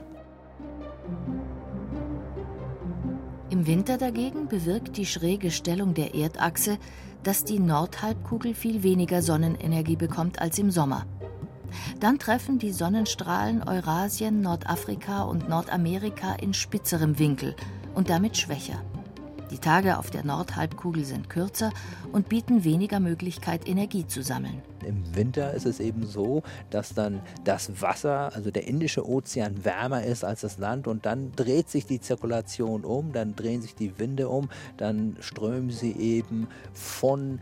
Im 3.49 3.65
Winter 3.65 3.97
dagegen 3.97 4.47
bewirkt 4.47 4.95
die 4.97 5.07
schräge 5.07 5.49
Stellung 5.49 5.95
der 5.95 6.13
Erdachse, 6.13 6.77
dass 7.23 7.43
die 7.43 7.59
Nordhalbkugel 7.59 8.53
viel 8.53 8.83
weniger 8.83 9.23
Sonnenenergie 9.23 9.95
bekommt 9.95 10.39
als 10.39 10.59
im 10.59 10.69
Sommer. 10.69 11.07
Dann 11.99 12.19
treffen 12.19 12.59
die 12.59 12.71
Sonnenstrahlen 12.71 13.63
Eurasien, 13.63 14.41
Nordafrika 14.41 15.23
und 15.23 15.49
Nordamerika 15.49 16.35
in 16.35 16.53
spitzerem 16.53 17.17
Winkel 17.17 17.55
und 17.95 18.09
damit 18.09 18.37
schwächer. 18.37 18.83
Die 19.51 19.57
Tage 19.57 19.97
auf 19.97 20.11
der 20.11 20.23
Nordhalbkugel 20.23 21.03
sind 21.05 21.27
kürzer 21.27 21.71
und 22.11 22.29
bieten 22.29 22.63
weniger 22.63 22.99
Möglichkeit, 22.99 23.67
Energie 23.67 24.05
zu 24.05 24.21
sammeln. 24.21 24.61
Im 24.85 25.15
Winter 25.15 25.53
ist 25.55 25.65
es 25.65 25.79
eben 25.79 26.05
so, 26.05 26.43
dass 26.69 26.93
dann 26.93 27.21
das 27.45 27.81
Wasser, 27.81 28.31
also 28.35 28.51
der 28.51 28.67
Indische 28.67 29.07
Ozean, 29.07 29.65
wärmer 29.65 30.03
ist 30.03 30.23
als 30.23 30.41
das 30.41 30.59
Land 30.59 30.87
und 30.87 31.07
dann 31.07 31.31
dreht 31.35 31.67
sich 31.69 31.87
die 31.87 31.99
Zirkulation 31.99 32.85
um, 32.85 33.11
dann 33.11 33.35
drehen 33.35 33.63
sich 33.63 33.73
die 33.73 33.97
Winde 33.97 34.29
um, 34.29 34.49
dann 34.77 35.17
strömen 35.19 35.71
sie 35.71 35.93
eben 35.93 36.47
von 36.73 37.39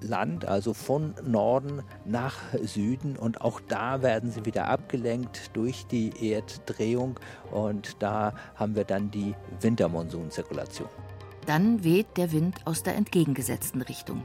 Land, 0.00 0.46
also 0.46 0.72
von 0.74 1.14
Norden 1.26 1.82
nach 2.04 2.36
Süden 2.62 3.16
und 3.16 3.40
auch 3.40 3.60
da 3.68 4.02
werden 4.02 4.30
sie 4.30 4.44
wieder 4.44 4.68
abgelenkt 4.68 5.50
durch 5.54 5.86
die 5.86 6.32
Erddrehung 6.32 7.20
und 7.50 8.02
da 8.02 8.34
haben 8.54 8.76
wir 8.76 8.84
dann 8.84 9.10
die 9.10 9.34
Wintermonsunzirkulation. 9.60 10.88
Dann 11.46 11.84
weht 11.84 12.16
der 12.16 12.32
Wind 12.32 12.56
aus 12.64 12.82
der 12.82 12.96
entgegengesetzten 12.96 13.82
Richtung. 13.82 14.24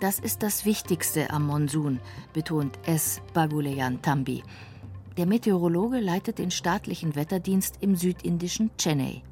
Das 0.00 0.18
ist 0.18 0.42
das 0.42 0.64
Wichtigste 0.64 1.30
am 1.30 1.46
Monsun, 1.46 2.00
betont 2.32 2.78
S. 2.86 3.20
Baguleyan 3.32 4.00
Tambi. 4.02 4.42
Der 5.16 5.26
Meteorologe 5.26 6.00
leitet 6.00 6.38
den 6.38 6.50
staatlichen 6.50 7.14
Wetterdienst 7.14 7.76
im 7.80 7.96
südindischen 7.96 8.70
Chennai. 8.78 9.22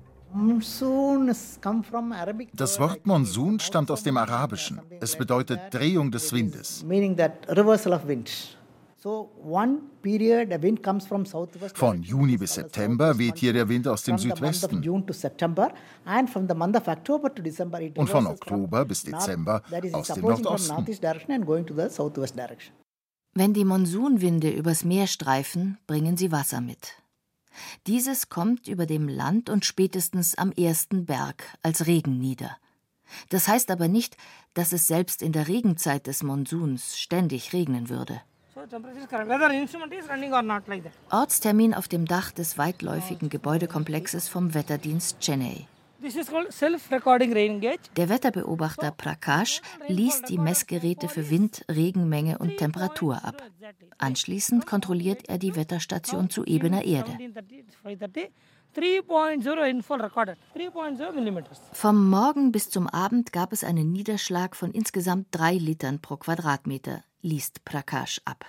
Das 2.54 2.81
Wort 2.81 3.07
Monsun 3.07 3.61
stammt 3.61 3.90
aus 3.90 4.02
dem 4.02 4.16
Arabischen. 4.16 4.81
Es 5.00 5.16
bedeutet 5.16 5.61
Drehung 5.71 6.11
des 6.11 6.33
Windes. 6.33 6.85
Von 11.75 12.03
Juni 12.03 12.37
bis 12.37 12.55
September 12.55 13.19
weht 13.19 13.39
hier 13.39 13.53
der 13.53 13.69
Wind 13.69 13.89
aus 13.89 14.05
dem 14.05 14.17
Südwesten. 14.17 14.89
Und 14.89 15.11
von 18.11 18.27
Oktober 18.27 18.85
bis 18.85 19.03
Dezember 19.03 19.63
aus 19.93 20.07
dem 20.09 20.23
Nordosten. 20.23 20.87
Wenn 23.35 23.55
die 23.55 23.65
Monsunwinde 23.65 24.51
übers 24.51 24.85
Meer 24.85 25.09
streifen, 25.09 25.79
bringen 25.89 26.17
sie 26.17 26.31
Wasser 26.31 26.61
mit. 26.61 27.03
Dieses 27.89 28.29
kommt 28.29 28.69
über 28.69 28.87
dem 28.87 29.09
Land 29.09 29.51
und 29.51 29.65
spätestens 29.65 30.37
am 30.39 30.53
ersten 30.53 31.07
Berg 31.07 31.43
als 31.63 31.87
Regen 31.87 32.19
nieder. 32.19 32.57
Das 33.31 33.49
heißt 33.49 33.71
aber 33.73 33.89
nicht, 33.89 34.17
dass 34.55 34.73
es 34.73 34.87
selbst 34.87 35.23
in 35.23 35.33
der 35.33 35.49
Regenzeit 35.49 36.07
des 36.07 36.23
Monsuns 36.23 36.97
ständig 36.97 37.53
regnen 37.53 37.89
würde. 37.89 38.21
Ortstermin 41.11 41.75
auf 41.75 41.89
dem 41.89 42.05
Dach 42.05 42.33
des 42.33 42.59
weitläufigen 42.59 43.31
Gebäudekomplexes 43.31 44.29
vom 44.29 44.53
Wetterdienst 44.55 45.21
Chennai. 45.21 45.67
Der 47.97 48.09
Wetterbeobachter 48.09 48.91
Prakash 48.91 49.63
liest 49.87 50.29
die 50.29 50.39
Messgeräte 50.39 51.09
für 51.09 51.31
Wind, 51.31 51.65
Regenmenge 51.71 52.39
und 52.39 52.57
Temperatur 52.57 53.25
ab. 53.25 53.43
Anschließend 53.99 54.67
kontrolliert 54.67 55.29
er 55.29 55.39
die 55.39 55.55
Wetterstation 55.55 56.29
zu 56.29 56.45
ebener 56.45 56.85
Erde. 56.85 57.17
Vom 61.73 62.11
Morgen 62.11 62.53
bis 62.53 62.71
zum 62.71 62.89
Abend 62.89 63.33
gab 63.33 63.53
es 63.53 63.65
einen 63.65 63.93
Niederschlag 63.93 64.57
von 64.57 64.73
insgesamt 64.73 65.29
drei 65.31 65.55
Litern 65.55 66.01
pro 66.01 66.17
Quadratmeter, 66.17 67.05
liest 67.23 67.64
Prakash 67.64 68.21
ab. 68.25 68.45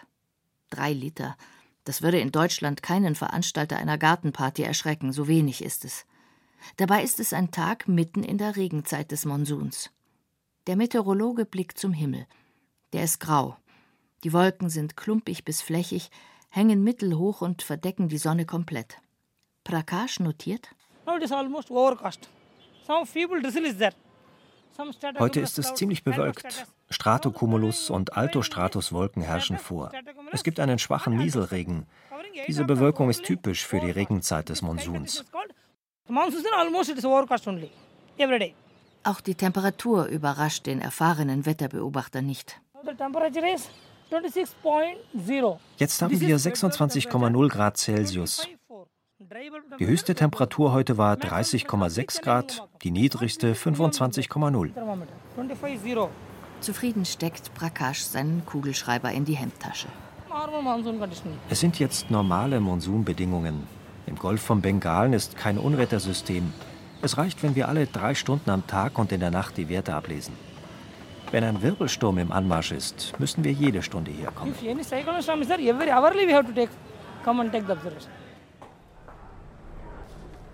Drei 0.69 0.91
Liter. 0.91 1.37
Das 1.85 2.01
würde 2.01 2.19
in 2.19 2.31
Deutschland 2.31 2.81
keinen 2.81 3.15
Veranstalter 3.15 3.77
einer 3.77 3.97
Gartenparty 3.97 4.63
erschrecken, 4.63 5.13
so 5.13 5.27
wenig 5.27 5.63
ist 5.63 5.85
es. 5.85 6.05
Dabei 6.77 7.03
ist 7.03 7.19
es 7.19 7.33
ein 7.33 7.51
Tag 7.51 7.87
mitten 7.87 8.23
in 8.23 8.37
der 8.37 8.55
Regenzeit 8.55 9.11
des 9.11 9.25
Monsuns. 9.25 9.91
Der 10.67 10.75
Meteorologe 10.75 11.45
blickt 11.45 11.77
zum 11.77 11.93
Himmel. 11.93 12.25
Der 12.93 13.03
ist 13.03 13.19
grau. 13.19 13.57
Die 14.23 14.33
Wolken 14.33 14.69
sind 14.69 14.95
klumpig 14.95 15.43
bis 15.43 15.61
flächig, 15.61 16.09
hängen 16.49 16.83
mittelhoch 16.83 17.41
und 17.41 17.61
verdecken 17.61 18.07
die 18.07 18.17
Sonne 18.17 18.45
komplett. 18.45 18.97
Prakash 19.63 20.19
notiert. 20.19 20.69
Heute 25.19 25.39
ist 25.39 25.59
es 25.59 25.73
ziemlich 25.73 26.03
bewölkt. 26.03 26.65
Stratocumulus 26.89 27.89
und 27.89 28.15
Altostratuswolken 28.15 29.21
herrschen 29.21 29.57
vor. 29.57 29.91
Es 30.31 30.43
gibt 30.43 30.59
einen 30.59 30.79
schwachen 30.79 31.17
Nieselregen. 31.17 31.85
Diese 32.47 32.63
Bewölkung 32.65 33.09
ist 33.09 33.23
typisch 33.23 33.65
für 33.65 33.79
die 33.79 33.91
Regenzeit 33.91 34.49
des 34.49 34.61
Monsuns. 34.61 35.25
Auch 39.05 39.21
die 39.21 39.35
Temperatur 39.35 40.05
überrascht 40.05 40.65
den 40.65 40.79
erfahrenen 40.81 41.45
Wetterbeobachter 41.45 42.21
nicht. 42.21 42.61
Jetzt 45.77 46.01
haben 46.01 46.21
wir 46.21 46.37
26,0 46.37 47.49
Grad 47.49 47.77
Celsius. 47.77 48.47
Die 49.79 49.87
höchste 49.87 50.15
Temperatur 50.15 50.73
heute 50.73 50.97
war 50.97 51.15
30,6 51.15 52.21
Grad, 52.21 52.67
die 52.81 52.91
niedrigste 52.91 53.53
25,0. 53.53 56.09
Zufrieden 56.59 57.05
steckt 57.05 57.53
Prakash 57.53 58.01
seinen 58.01 58.45
Kugelschreiber 58.45 59.11
in 59.11 59.25
die 59.25 59.35
Hemdtasche. 59.35 59.87
Es 61.49 61.59
sind 61.59 61.79
jetzt 61.79 62.11
normale 62.11 62.59
Monsunbedingungen. 62.59 63.67
Im 64.07 64.17
Golf 64.17 64.41
von 64.41 64.61
Bengalen 64.61 65.13
ist 65.13 65.37
kein 65.37 65.57
Unwettersystem. 65.57 66.51
Es 67.01 67.17
reicht, 67.17 67.43
wenn 67.43 67.55
wir 67.55 67.69
alle 67.69 67.87
drei 67.87 68.15
Stunden 68.15 68.49
am 68.49 68.65
Tag 68.67 68.97
und 68.97 69.11
in 69.11 69.19
der 69.19 69.31
Nacht 69.31 69.57
die 69.57 69.69
Werte 69.69 69.93
ablesen. 69.93 70.33
Wenn 71.31 71.43
ein 71.43 71.61
Wirbelsturm 71.61 72.17
im 72.17 72.31
Anmarsch 72.31 72.71
ist, 72.71 73.17
müssen 73.19 73.43
wir 73.43 73.51
jede 73.51 73.81
Stunde 73.81 74.11
hier 74.11 74.31
kommen. 74.31 74.53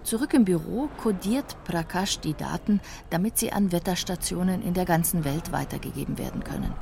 Zurück 0.09 0.33
im 0.33 0.43
Büro 0.43 0.89
kodiert 0.97 1.55
Prakash 1.65 2.19
die 2.19 2.33
Daten, 2.33 2.81
damit 3.11 3.37
sie 3.37 3.51
an 3.51 3.71
Wetterstationen 3.71 4.63
in 4.63 4.73
der 4.73 4.85
ganzen 4.85 5.23
Welt 5.23 5.51
weitergegeben 5.51 6.17
werden 6.17 6.43
können. 6.43 6.73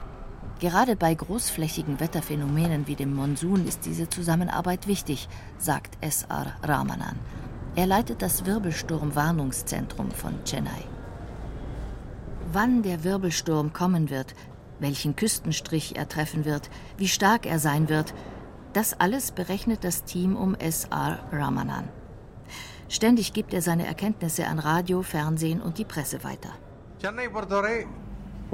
Gerade 0.61 0.95
bei 0.95 1.13
großflächigen 1.13 1.99
Wetterphänomenen 1.99 2.87
wie 2.87 2.95
dem 2.95 3.13
Monsun 3.13 3.67
ist 3.67 3.85
diese 3.85 4.07
Zusammenarbeit 4.07 4.87
wichtig, 4.87 5.27
sagt 5.57 5.97
S.R. 5.99 6.53
Ramanan. 6.63 7.19
Er 7.75 7.85
leitet 7.85 8.21
das 8.21 8.45
Wirbelsturm-Warnungszentrum 8.45 10.11
von 10.11 10.41
Chennai. 10.45 10.85
Wann 12.53 12.81
der 12.81 13.03
Wirbelsturm 13.03 13.73
kommen 13.73 14.09
wird, 14.09 14.35
welchen 14.79 15.17
Küstenstrich 15.17 15.97
er 15.97 16.07
treffen 16.07 16.45
wird, 16.45 16.69
wie 16.95 17.09
stark 17.09 17.45
er 17.45 17.59
sein 17.59 17.89
wird, 17.89 18.13
das 18.71 18.97
alles 18.97 19.31
berechnet 19.31 19.83
das 19.83 20.05
Team 20.05 20.37
um 20.37 20.55
S.R. 20.55 21.19
Ramanan. 21.33 21.89
Ständig 22.88 23.32
gibt 23.32 23.52
er 23.54 23.62
seine 23.62 23.86
Erkenntnisse 23.86 24.46
an 24.46 24.58
Radio, 24.58 25.02
Fernsehen 25.02 25.60
und 25.60 25.78
die 25.78 25.84
Presse 25.84 26.24
weiter. 26.24 26.52
Chennai 27.02 27.28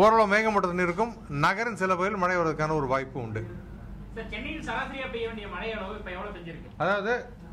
ஓரளவு 0.03 0.27
மேகமூட்டத்தில் 0.27 0.83
இருக்கும் 0.87 1.13
நகரின் 1.45 1.79
சில 1.81 1.93
பகுதியில் 1.95 2.21
மழை 2.23 2.35
வருவதற்கான 2.37 2.75
ஒரு 2.81 2.87
வாய்ப்பு 2.87 3.21
உண்டு 3.21 3.43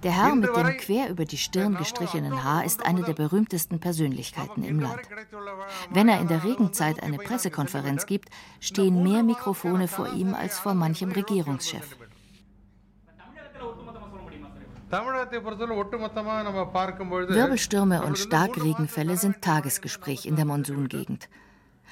Der 0.05 0.15
Herr 0.19 0.35
mit 0.35 0.55
dem 0.57 0.69
quer 0.83 1.05
über 1.13 1.25
die 1.31 1.39
Stirn 1.43 1.75
gestrichenen 1.81 2.35
Haar 2.43 2.61
ist 2.69 2.81
eine 2.89 3.03
der 3.07 3.13
berühmtesten 3.13 3.77
Persönlichkeiten 3.85 4.63
im 4.71 4.79
Land. 4.79 5.03
Wenn 5.95 6.11
er 6.13 6.19
in 6.23 6.29
der 6.33 6.43
Regenzeit 6.49 7.01
eine 7.05 7.19
Pressekonferenz 7.27 8.05
gibt, 8.11 8.29
stehen 8.69 8.97
mehr 9.07 9.23
Mikrofone 9.31 9.87
vor 9.95 10.07
ihm 10.21 10.31
als 10.43 10.59
vor 10.63 10.75
manchem 10.83 11.11
Regierungschef. 11.19 11.87
Wirbelstürme 17.28 18.02
und 18.02 18.18
Starkregenfälle 18.18 19.16
sind 19.16 19.40
Tagesgespräch 19.40 20.26
in 20.26 20.34
der 20.34 20.44
Monsungegend. 20.44 21.28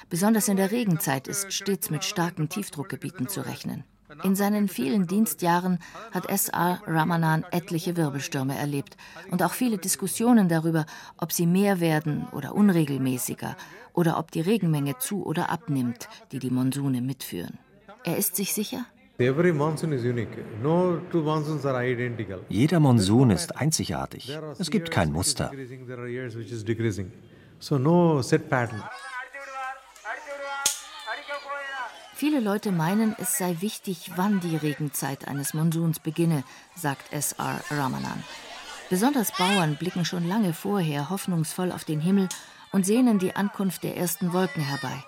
Besonders 0.09 0.49
in 0.49 0.57
der 0.57 0.71
Regenzeit 0.71 1.29
ist 1.29 1.53
stets 1.53 1.89
mit 1.89 2.03
starken 2.03 2.49
Tiefdruckgebieten 2.49 3.29
zu 3.29 3.39
rechnen. 3.39 3.85
In 4.23 4.35
seinen 4.35 4.67
vielen 4.67 5.07
Dienstjahren 5.07 5.79
hat 6.11 6.29
S.R. 6.29 6.81
Ramanan 6.87 7.45
etliche 7.51 7.95
Wirbelstürme 7.95 8.57
erlebt 8.57 8.97
und 9.31 9.43
auch 9.43 9.53
viele 9.53 9.77
Diskussionen 9.77 10.49
darüber, 10.49 10.85
ob 11.17 11.31
sie 11.31 11.45
mehr 11.45 11.79
werden 11.79 12.27
oder 12.33 12.53
unregelmäßiger 12.53 13.55
oder 13.93 14.17
ob 14.17 14.31
die 14.31 14.41
Regenmenge 14.41 14.97
zu 14.97 15.25
oder 15.25 15.49
abnimmt, 15.49 16.09
die 16.33 16.39
die 16.39 16.49
Monsune 16.49 17.01
mitführen. 17.01 17.59
Er 18.03 18.17
ist 18.17 18.35
sich 18.35 18.53
sicher? 18.53 18.85
Jeder 22.47 22.79
Monsun 22.79 23.31
ist 23.31 23.57
einzigartig. 23.57 24.31
Es 24.57 24.71
gibt 24.71 24.91
kein 24.91 25.11
Muster. 25.11 25.51
Viele 32.15 32.39
Leute 32.39 32.71
meinen, 32.71 33.13
es 33.17 33.37
sei 33.37 33.57
wichtig, 33.59 34.11
wann 34.15 34.39
die 34.39 34.55
Regenzeit 34.55 35.27
eines 35.27 35.53
Monsuns 35.53 35.99
beginne, 35.99 36.45
sagt 36.77 37.11
S.R. 37.11 37.59
Ramanan. 37.71 38.23
Besonders 38.89 39.33
Bauern 39.37 39.75
blicken 39.75 40.05
schon 40.05 40.27
lange 40.29 40.53
vorher 40.53 41.09
hoffnungsvoll 41.09 41.73
auf 41.73 41.83
den 41.83 41.99
Himmel 41.99 42.29
und 42.71 42.85
sehnen 42.85 43.19
die 43.19 43.35
Ankunft 43.35 43.83
der 43.83 43.97
ersten 43.97 44.31
Wolken 44.31 44.63
herbei. 44.63 45.03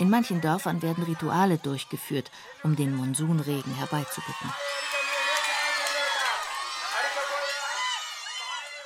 In 0.00 0.08
manchen 0.08 0.40
Dörfern 0.40 0.80
werden 0.80 1.04
Rituale 1.04 1.58
durchgeführt, 1.58 2.30
um 2.62 2.74
den 2.74 2.96
Monsunregen 2.96 3.74
herbeizubitten. 3.74 4.50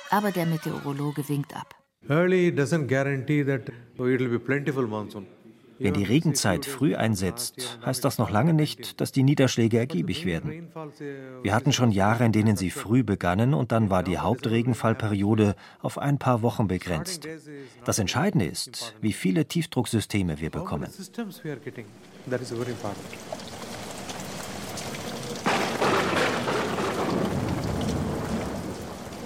Aber 0.09 0.31
der 0.31 0.45
Meteorologe 0.45 1.29
winkt 1.29 1.55
ab. 1.55 1.73
Early 2.09 2.49
doesn't 2.49 2.87
guarantee 2.87 3.45
that 3.45 3.69
it 3.69 3.97
will 3.97 4.27
be 4.27 4.39
plentiful 4.39 4.85
monsoon. 4.85 5.25
Wenn 5.77 5.93
die 5.93 6.03
Regenzeit 6.03 6.65
früh 6.65 6.95
einsetzt, 6.95 7.79
heißt 7.85 8.03
das 8.05 8.17
noch 8.17 8.29
lange 8.29 8.53
nicht, 8.53 9.01
dass 9.01 9.11
die 9.11 9.23
Niederschläge 9.23 9.77
ergiebig 9.77 10.25
werden. 10.25 10.69
Wir 11.43 11.53
hatten 11.53 11.73
schon 11.73 11.91
Jahre, 11.91 12.25
in 12.25 12.31
denen 12.31 12.55
sie 12.55 12.69
früh 12.69 13.03
begannen 13.03 13.53
und 13.53 13.71
dann 13.71 13.89
war 13.89 14.03
die 14.03 14.17
Hauptregenfallperiode 14.17 15.55
auf 15.81 15.97
ein 15.97 16.17
paar 16.17 16.41
Wochen 16.41 16.67
begrenzt. 16.67 17.27
Das 17.83 17.99
Entscheidende 17.99 18.45
ist, 18.45 18.95
wie 19.01 19.13
viele 19.13 19.45
Tiefdrucksysteme 19.45 20.39
wir 20.39 20.49
bekommen. 20.49 20.89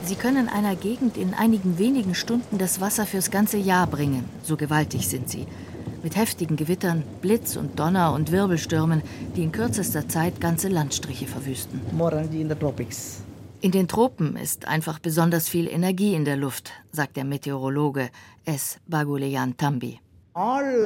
Sie 0.03 0.15
können 0.15 0.50
einer 0.50 0.75
Gegend 0.75 1.18
in 1.18 1.36
einigen 1.36 1.77
wenigen 1.77 2.15
Stunden 2.15 2.58
das 2.58 2.82
Wasser 2.82 3.06
fürs 3.06 3.29
ganze 3.29 3.58
Jahr 3.58 3.86
bringen, 3.86 4.25
so 4.41 4.58
gewaltig 4.58 5.08
sind 5.08 5.29
sie 5.29 5.46
mit 6.03 6.15
heftigen 6.15 6.56
Gewittern, 6.56 7.03
Blitz 7.22 7.56
und 7.56 7.79
Donner 7.79 8.13
und 8.13 8.32
Wirbelstürmen, 8.32 9.01
die 9.36 9.44
in 9.44 9.51
kürzester 9.51 10.08
Zeit 10.08 10.39
ganze 10.39 10.68
Landstriche 10.68 11.27
verwüsten. 11.27 11.82
In 13.62 13.72
den 13.72 13.88
Tropen 13.88 14.38
ist 14.38 14.68
einfach 14.68 15.00
besonders 15.00 15.50
viel 15.50 15.68
Energie 15.68 16.13
in 16.13 16.24
der 16.24 16.38
Luft, 16.38 16.72
sagt 16.91 17.18
der 17.18 17.25
Meteorologe 17.25 18.10
S. 18.46 18.79
Baguleyan 18.88 19.58
Tambi. 19.58 20.00
Uh, 20.39 20.86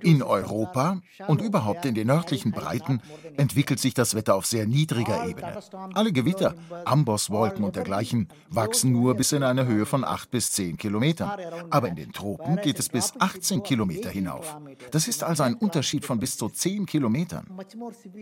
in 0.00 0.22
Europa 0.22 1.02
und 1.26 1.42
überhaupt 1.42 1.84
in 1.84 1.94
den 1.94 2.06
nördlichen 2.06 2.50
Breiten 2.50 3.02
entwickelt 3.36 3.78
sich 3.78 3.92
das 3.92 4.14
Wetter 4.14 4.34
auf 4.34 4.46
sehr 4.46 4.66
niedriger 4.66 5.26
Ebene. 5.28 5.58
Alle 5.92 6.12
Gewitter, 6.12 6.54
Ambosswolken 6.86 7.62
und 7.62 7.76
dergleichen 7.76 8.28
wachsen 8.48 8.92
nur 8.92 9.14
bis 9.16 9.32
in 9.32 9.42
eine 9.42 9.66
Höhe 9.66 9.84
von 9.84 10.02
8 10.02 10.30
bis 10.30 10.52
10 10.52 10.78
Kilometern. 10.78 11.30
Aber 11.68 11.88
in 11.88 11.96
den 11.96 12.12
Tropen 12.12 12.56
geht 12.56 12.78
es 12.78 12.88
bis 12.88 13.12
18 13.18 13.62
Kilometer 13.62 14.08
hinauf. 14.08 14.56
Das 14.90 15.06
ist 15.06 15.22
also 15.22 15.42
ein 15.42 15.54
Unterschied 15.54 16.06
von 16.06 16.20
bis 16.20 16.38
zu 16.38 16.48
10 16.48 16.86
Kilometern. 16.86 17.46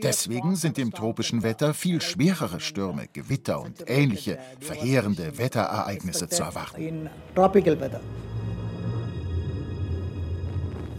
Deswegen 0.03 0.57
sind 0.57 0.77
im 0.77 0.93
tropischen 0.93 1.45
Wetter 1.45 1.73
viel 1.73 2.01
schwerere 2.01 2.59
Stürme, 2.59 3.07
Gewitter 3.13 3.61
und 3.61 3.85
ähnliche 3.87 4.41
verheerende 4.59 5.39
Wetterereignisse 5.39 6.29
zu 6.29 6.43
erwarten. 6.43 7.09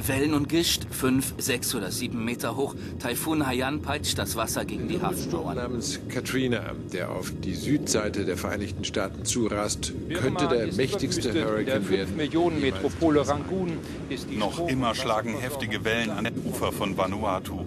Wellen 0.07 0.33
und 0.33 0.49
Gischt, 0.49 0.87
fünf, 0.89 1.33
sechs 1.37 1.75
oder 1.75 1.91
sieben 1.91 2.23
Meter 2.23 2.55
hoch. 2.55 2.75
Taifun 2.99 3.45
Haiyan 3.45 3.81
peitscht 3.81 4.17
das 4.17 4.35
Wasser 4.35 4.65
gegen 4.65 4.87
die 4.87 5.01
Hafenmauern. 5.01 5.55
namens 5.55 5.99
Katrina, 6.09 6.71
der 6.93 7.11
auf 7.11 7.31
die 7.43 7.53
Südseite 7.53 8.25
der 8.25 8.37
Vereinigten 8.37 8.83
Staaten 8.83 9.25
zurast, 9.25 9.93
könnte 10.13 10.47
der 10.47 10.73
mächtigste 10.73 11.33
Hurrikan 11.33 11.89
werden. 11.89 12.15
Millionen 12.15 12.61
Metropole 12.61 13.27
Rangoon 13.27 13.77
ist 14.09 14.31
Noch 14.31 14.67
immer 14.67 14.95
schlagen 14.95 15.37
heftige 15.37 15.83
Wellen 15.83 16.09
an 16.11 16.25
den 16.25 16.45
Ufer 16.45 16.71
von 16.71 16.97
Vanuatu. 16.97 17.65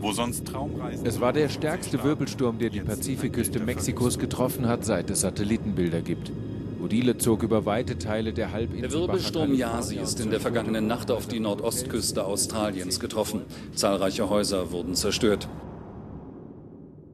Wo 0.00 0.12
sonst 0.12 0.46
Traumreisen 0.46 1.06
es 1.06 1.20
war 1.20 1.34
der 1.34 1.50
stärkste 1.50 2.02
Wirbelsturm, 2.02 2.58
der 2.58 2.70
die 2.70 2.80
Pazifikküste 2.80 3.60
Mexikos 3.60 4.18
getroffen 4.18 4.66
hat, 4.66 4.84
seit 4.84 5.10
es 5.10 5.20
Satellitenbilder 5.20 6.00
gibt. 6.00 6.32
Odile 6.82 7.18
zog 7.18 7.42
über 7.42 7.66
weite 7.66 7.98
Teile 7.98 8.32
der 8.32 8.52
Halbinsel. 8.52 8.88
Der 8.88 8.98
Wirbelsturm 8.98 9.54
Yasi 9.54 9.96
ist 9.96 10.18
in 10.20 10.30
der 10.30 10.40
vergangenen 10.40 10.86
Nacht 10.86 11.10
auf 11.10 11.26
die 11.26 11.40
Nordostküste 11.40 12.24
Australiens 12.24 13.00
getroffen. 13.00 13.42
Zahlreiche 13.74 14.30
Häuser 14.30 14.72
wurden 14.72 14.94
zerstört. 14.94 15.48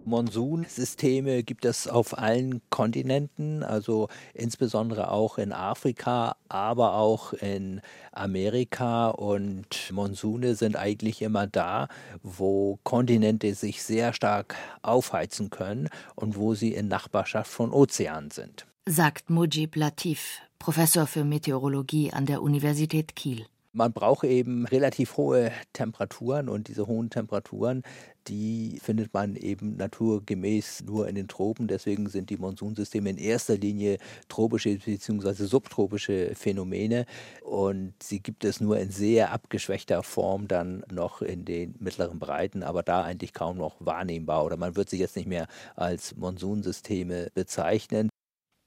Monsunsysteme 0.05 1.43
gibt 1.43 1.65
es 1.65 1.89
auf 1.89 2.17
allen 2.17 2.63
Kontinenten, 2.71 3.65
also 3.65 4.07
insbesondere 4.35 5.11
auch 5.11 5.37
in 5.37 5.53
Afrika, 5.53 6.37
aber 6.49 6.95
auch 6.95 7.33
in 7.33 7.81
Amerika. 8.13 9.09
Und 9.09 9.91
Monsune 9.91 10.55
sind 10.55 10.77
eigentlich 10.77 11.23
immer 11.23 11.49
da, 11.49 11.89
wo 12.23 12.79
Kontinente 12.85 13.53
sich 13.55 13.83
sehr 13.83 14.13
stark 14.13 14.55
aufheizen 14.83 15.51
können 15.51 15.89
und 16.15 16.37
wo 16.37 16.55
sie 16.55 16.73
in 16.73 16.87
Nachbarschaft 16.87 17.51
von 17.51 17.73
Ozeanen 17.73 18.31
sind 18.31 18.65
sagt 18.89 19.31
Mujib 19.31 19.75
Latif, 19.75 20.41
Professor 20.61 21.09
für 21.09 21.25
Meteorologie 21.25 22.13
an 22.13 22.25
der 22.25 22.41
Universität 22.41 23.17
Kiel. 23.17 23.45
Man 23.73 23.93
braucht 23.93 24.23
eben 24.25 24.65
relativ 24.65 25.17
hohe 25.17 25.51
Temperaturen 25.73 26.49
und 26.49 26.69
diese 26.69 26.87
hohen 26.87 27.11
Temperaturen, 27.11 27.83
die 28.29 28.79
findet 28.81 29.13
man 29.13 29.35
eben 29.35 29.77
naturgemäß 29.77 30.85
nur 30.87 31.09
in 31.09 31.17
den 31.17 31.27
Tropen. 31.27 31.67
Deswegen 31.67 32.09
sind 32.09 32.31
die 32.31 32.37
Monsunsysteme 32.37 33.11
in 33.11 33.19
erster 33.19 33.57
Linie 33.57 33.99
tropische 34.29 34.79
bzw. 34.79 35.45
subtropische 35.45 36.37
Phänomene 36.37 37.07
und 37.43 37.93
sie 38.01 38.21
gibt 38.21 38.45
es 38.45 38.61
nur 38.61 38.79
in 38.79 38.91
sehr 38.91 39.33
abgeschwächter 39.33 40.05
Form 40.05 40.47
dann 40.47 40.85
noch 40.91 41.23
in 41.23 41.45
den 41.45 41.75
mittleren 41.81 42.21
Breiten, 42.21 42.63
aber 42.63 42.85
da 42.85 43.03
eigentlich 43.03 43.35
kaum 43.35 43.59
noch 43.59 43.75
wahrnehmbar 43.81 44.45
oder 44.45 44.57
man 44.57 44.77
wird 44.77 44.89
sie 44.91 44.99
jetzt 44.99 45.17
nicht 45.17 45.29
mehr 45.29 45.49
als 45.75 46.15
Monsunsysteme 46.17 47.31
bezeichnen. 47.35 48.11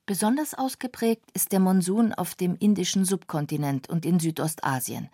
Besonders 0.10 0.56
ausgeprägt 0.56 1.30
ist 1.36 1.52
der 1.52 1.60
Monsun 1.60 2.16
auf 2.16 2.34
dem 2.34 2.56
indischen 2.56 3.06
Subkontinent 3.06 3.90
und 3.90 4.08
in 4.08 4.20
Südostasien. 4.20 5.08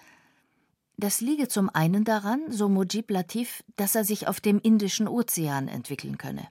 Das 0.95 1.19
liege 1.19 1.49
zum 1.49 1.69
einen 1.69 2.05
daran, 2.05 2.49
so 2.49 2.69
Mujib 2.69 3.11
Latif, 3.11 3.61
dass 3.75 3.95
er 3.95 4.05
sich 4.05 4.29
auf 4.29 4.39
dem 4.39 4.57
Indischen 4.57 5.09
Ozean 5.09 5.67
entwickeln 5.67 6.17
könne. 6.17 6.47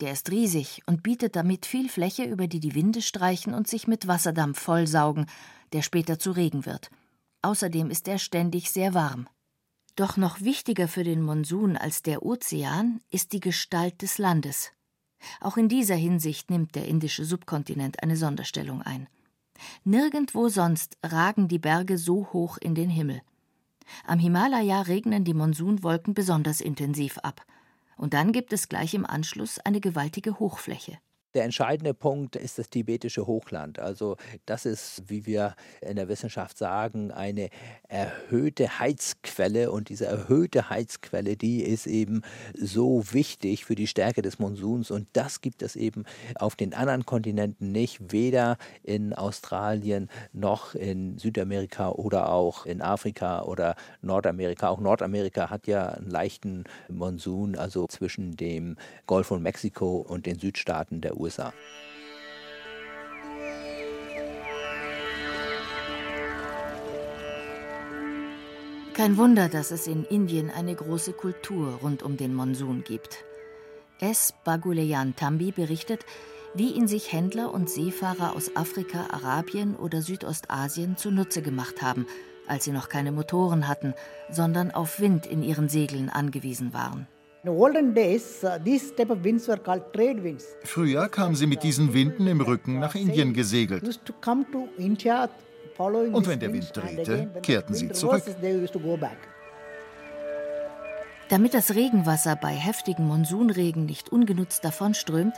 Der 0.00 0.12
ist 0.12 0.30
riesig 0.30 0.80
und 0.86 1.02
bietet 1.02 1.34
damit 1.34 1.66
viel 1.66 1.88
Fläche, 1.88 2.22
über 2.22 2.46
die 2.46 2.60
die 2.60 2.76
Winde 2.76 3.02
streichen 3.02 3.52
und 3.52 3.66
sich 3.66 3.88
mit 3.88 4.06
Wasserdampf 4.06 4.60
vollsaugen, 4.60 5.26
der 5.72 5.82
später 5.82 6.20
zu 6.20 6.30
Regen 6.30 6.66
wird. 6.66 6.92
Außerdem 7.42 7.90
ist 7.90 8.06
er 8.06 8.20
ständig 8.20 8.70
sehr 8.70 8.94
warm. 8.94 9.28
Doch 9.96 10.16
noch 10.16 10.40
wichtiger 10.40 10.86
für 10.86 11.02
den 11.02 11.20
Monsun 11.20 11.76
als 11.76 12.04
der 12.04 12.24
Ozean 12.24 13.00
ist 13.10 13.32
die 13.32 13.40
Gestalt 13.40 14.02
des 14.02 14.18
Landes. 14.18 14.70
Auch 15.40 15.56
in 15.56 15.68
dieser 15.68 15.94
Hinsicht 15.94 16.50
nimmt 16.50 16.74
der 16.74 16.86
indische 16.86 17.24
Subkontinent 17.24 18.02
eine 18.02 18.16
Sonderstellung 18.16 18.82
ein. 18.82 19.08
Nirgendwo 19.84 20.48
sonst 20.48 20.96
ragen 21.02 21.48
die 21.48 21.58
Berge 21.58 21.98
so 21.98 22.28
hoch 22.32 22.58
in 22.58 22.74
den 22.74 22.90
Himmel. 22.90 23.22
Am 24.06 24.18
Himalaya 24.18 24.82
regnen 24.82 25.24
die 25.24 25.34
Monsunwolken 25.34 26.14
besonders 26.14 26.60
intensiv 26.60 27.18
ab. 27.18 27.44
Und 27.96 28.14
dann 28.14 28.32
gibt 28.32 28.52
es 28.52 28.68
gleich 28.68 28.94
im 28.94 29.04
Anschluss 29.04 29.58
eine 29.58 29.80
gewaltige 29.80 30.38
Hochfläche. 30.38 30.98
Der 31.34 31.44
entscheidende 31.44 31.92
Punkt 31.92 32.36
ist 32.36 32.58
das 32.58 32.70
tibetische 32.70 33.26
Hochland. 33.26 33.78
Also 33.78 34.16
das 34.46 34.64
ist, 34.64 35.02
wie 35.08 35.26
wir 35.26 35.56
in 35.82 35.96
der 35.96 36.08
Wissenschaft 36.08 36.56
sagen, 36.56 37.10
eine 37.10 37.50
erhöhte 37.86 38.78
Heizquelle. 38.78 39.70
Und 39.70 39.90
diese 39.90 40.06
erhöhte 40.06 40.70
Heizquelle, 40.70 41.36
die 41.36 41.62
ist 41.62 41.86
eben 41.86 42.22
so 42.54 43.12
wichtig 43.12 43.66
für 43.66 43.74
die 43.74 43.86
Stärke 43.86 44.22
des 44.22 44.38
Monsuns. 44.38 44.90
Und 44.90 45.06
das 45.12 45.42
gibt 45.42 45.60
es 45.60 45.76
eben 45.76 46.04
auf 46.36 46.56
den 46.56 46.72
anderen 46.72 47.04
Kontinenten 47.04 47.72
nicht, 47.72 48.10
weder 48.10 48.56
in 48.82 49.12
Australien 49.12 50.08
noch 50.32 50.74
in 50.74 51.18
Südamerika 51.18 51.90
oder 51.90 52.32
auch 52.32 52.64
in 52.64 52.80
Afrika 52.80 53.42
oder 53.42 53.76
Nordamerika. 54.00 54.70
Auch 54.70 54.80
Nordamerika 54.80 55.50
hat 55.50 55.66
ja 55.66 55.88
einen 55.88 56.10
leichten 56.10 56.64
Monsun, 56.88 57.54
also 57.54 57.86
zwischen 57.86 58.36
dem 58.36 58.76
Golf 59.06 59.26
von 59.26 59.42
Mexiko 59.42 59.98
und 59.98 60.24
den 60.24 60.38
Südstaaten 60.38 61.02
der 61.02 61.17
USA. 61.18 61.52
Kein 68.94 69.16
Wunder, 69.16 69.48
dass 69.48 69.70
es 69.70 69.86
in 69.86 70.04
Indien 70.04 70.50
eine 70.50 70.74
große 70.74 71.12
Kultur 71.12 71.78
rund 71.82 72.02
um 72.02 72.16
den 72.16 72.34
Monsun 72.34 72.82
gibt. 72.82 73.24
S. 74.00 74.34
Baguleyan 74.44 75.14
Tambi 75.14 75.52
berichtet, 75.52 76.04
wie 76.54 76.72
ihn 76.72 76.88
sich 76.88 77.12
Händler 77.12 77.54
und 77.54 77.70
Seefahrer 77.70 78.34
aus 78.34 78.56
Afrika, 78.56 79.06
Arabien 79.10 79.76
oder 79.76 80.02
Südostasien 80.02 80.96
zunutze 80.96 81.42
gemacht 81.42 81.80
haben, 81.80 82.06
als 82.48 82.64
sie 82.64 82.72
noch 82.72 82.88
keine 82.88 83.12
Motoren 83.12 83.68
hatten, 83.68 83.94
sondern 84.30 84.72
auf 84.72 84.98
Wind 84.98 85.26
in 85.26 85.44
ihren 85.44 85.68
Segeln 85.68 86.08
angewiesen 86.08 86.72
waren. 86.72 87.06
Uh, 87.44 87.68
Früher 90.64 91.08
kamen 91.08 91.34
sie 91.34 91.46
mit 91.46 91.62
diesen 91.62 91.94
Winden 91.94 92.26
im 92.26 92.40
Rücken 92.40 92.80
nach 92.80 92.94
Indien 92.94 93.32
gesegelt. 93.32 93.82
Und 93.82 94.00
wenn 96.26 96.40
der 96.40 96.52
Wind 96.52 96.70
drehte, 96.74 97.30
kehrten 97.42 97.74
sie 97.74 97.90
zurück. 97.90 98.22
Damit 101.28 101.54
das 101.54 101.74
Regenwasser 101.74 102.36
bei 102.36 102.52
heftigem 102.52 103.06
Monsunregen 103.06 103.86
nicht 103.86 104.10
ungenutzt 104.10 104.64
davonströmt, 104.64 105.34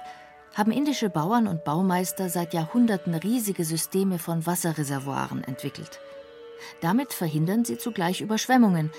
haben 0.55 0.73
indische 0.73 1.11
Bauern 1.11 1.47
und 1.47 1.65
Baumeister 1.65 2.29
seit 2.29 2.55
Jahrhunderten 2.55 3.15
riesige 3.15 3.65
Systeme 3.65 4.19
von 4.19 4.47
Wasserreservoiren 4.47 5.45
entwickelt. 5.45 6.01
Damit 6.81 7.13
verhindern 7.13 7.65
sie 7.65 7.79
zugleich 7.79 8.21
Überschwemmungen, 8.21 8.91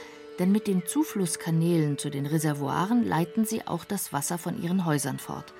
denn 0.41 0.51
mit 0.51 0.65
den 0.65 0.88
Zuflusskanälen 0.88 1.99
zu 1.99 2.10
den 2.10 2.25
Reservoiren 2.25 3.06
leiten 3.06 3.45
sie 3.45 3.67
auch 3.67 3.86
das 3.86 4.12
Wasser 4.12 4.39
von 4.39 4.60
ihren 4.60 4.86
Häusern 4.86 5.19
fort. 5.19 5.54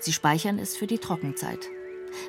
Sie 0.00 0.12
speichern 0.12 0.58
es 0.58 0.76
für 0.76 0.86
die 0.86 0.98
Trockenzeit. 0.98 1.60